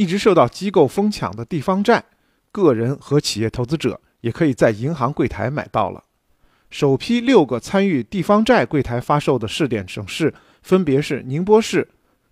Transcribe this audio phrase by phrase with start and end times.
[0.00, 2.02] 一直受到机构疯抢的地方债，
[2.50, 6.04] 个人和企业投资者也可以在银行柜台买到了。
[6.70, 10.32] 首批六个参与地方债柜台发售的试点省市
[10.62, 11.86] 分别是宁波市、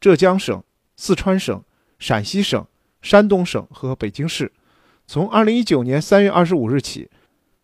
[0.00, 0.60] 浙江省、
[0.96, 1.62] 四川省、
[2.00, 2.66] 陕西省、
[3.00, 4.50] 山东省和北京市。
[5.06, 7.08] 从二零一九年三月二十五日起，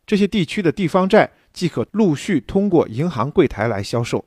[0.07, 4.25] 这些地区的地方债即可陆续通过银行柜台来销售。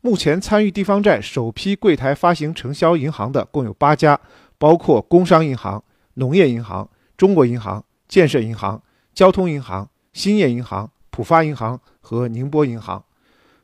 [0.00, 4.20] 目前参与地方债首批柜台发行承销银行的共有八家，
[4.62, 5.82] 包括工商银行、
[6.14, 8.80] 农业银行、中国银行、建设银行、
[9.12, 13.04] 交通银行、兴业银行、浦发银行和宁波银行。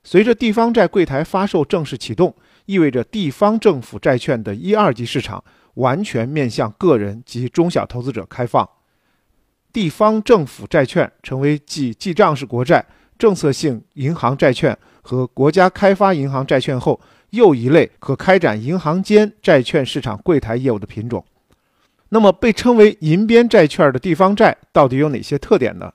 [0.02, 2.34] 随着地方债柜台发售正式启动，
[2.66, 5.44] 意味着地方政府债券的一二级市场
[5.74, 8.68] 完全面向个人及中小投资者开放。
[9.72, 12.84] 地方政府债券成为继记账式国债、
[13.16, 21.24] 政策性银行债券和国家开发银行债券后又一类可开展银行间债券市场柜台业务的品种。
[22.10, 25.92] 那么，被称为“银边债券”的地方债到底有哪些特点呢？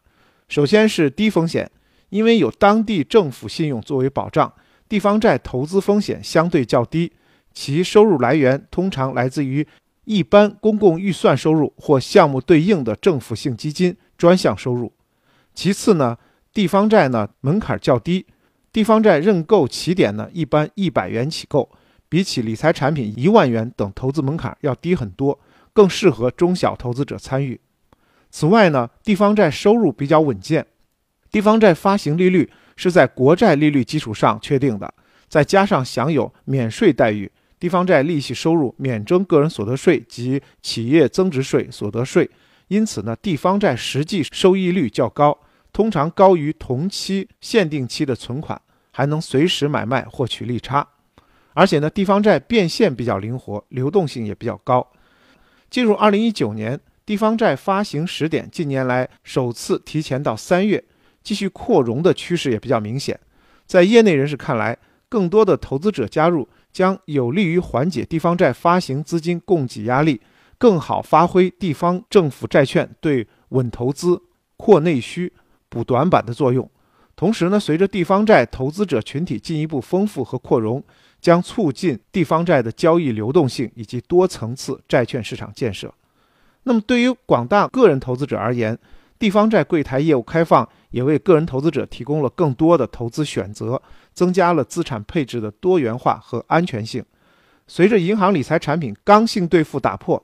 [0.48, 1.72] 首先是低风险，
[2.10, 4.54] 因为有当地政府信用作为保障，
[4.88, 7.12] 地方债投资风险相对较低，
[7.54, 9.68] 其收入来源通常来自于。
[10.06, 14.92] 一般公共预算收入或项目对应的政府性基金专项收入。
[15.56, 16.18] 其次呢，
[16.54, 18.26] 地方债呢门槛较低，
[18.74, 21.70] 地方债认购起点呢一般一百元起购，
[22.10, 25.40] 比起理财产品一万元等投资门槛要低很多，
[25.72, 27.62] 更适合中小投资者参与。
[28.32, 30.66] 此外呢，地方债收入比较稳健，
[31.30, 34.92] 地方债发行利率是在国债利率基础上确定的，
[35.30, 37.32] 再加上享有免税待遇。
[37.60, 42.28] 地方债利息收入免征个人所得税及企业增值税、所得税，
[42.70, 45.38] 因此呢，地方债实际收益率较高，
[45.74, 50.88] 通常高于同期限定期的存款，还能随时买卖获取利差。
[51.54, 54.88] 而且呢，地方债变现比较灵活，流动性也比较高。
[55.70, 60.82] 进入二零一九年，地方债发行时点近年来首次提前到三月，
[61.22, 63.20] 继续扩容的趋势也比较明显。
[63.66, 64.78] 在业内人士看来，
[65.10, 66.48] 更多的投资者加入。
[66.74, 70.20] 将有利于缓解地方债发行资金供给压力，
[70.58, 74.20] 更好发挥地方政府债券对稳投资、
[74.58, 75.32] 扩内需、
[75.74, 76.70] 补短板的作用。
[77.16, 80.84] 同时呢，随着地方债投资者群体进一步丰富和扩容，
[81.20, 85.92] 将促进地方债的交易流动性以及多层次债券市场建设。
[86.64, 88.78] 那么，对于广大个人投资者而言，
[89.18, 93.82] 地方债柜台业务开放，也为个人投资者提供了更多的投资选择，
[94.14, 97.04] 增加了资产配置的多元化和安全性。
[97.68, 100.22] 随着银行理财产品刚性兑付打破，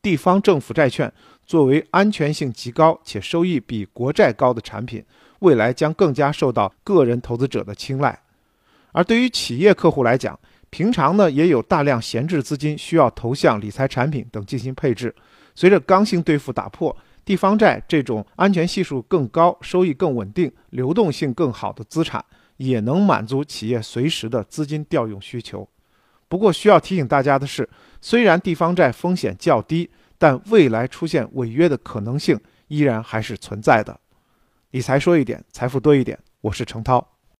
[0.00, 1.12] 地方政府债券
[1.44, 5.04] 作为安全性极高且收益比国债高的产品，
[5.40, 8.20] 未来将更加受到个人投资者的青睐。
[8.92, 10.38] 而对于企业客户来讲，
[10.70, 15.14] 平常呢也有大量闲置资金需要投向理财产品等进行配置，
[15.54, 16.96] 随着刚性兑付打破。
[17.24, 22.24] 地方债这种安全系数更高、收益更稳定、流动性更好的资产，
[22.56, 25.68] 也能满足企业随时的资金调用需求。
[26.28, 27.68] 不过，需要提醒大家的是，
[28.00, 33.98] 虽然地方债风险较低，但未来出现违约的可能性依然还是存在的。
[34.70, 36.18] 理财说一点，财富多一点。
[36.42, 37.17] 我是程涛。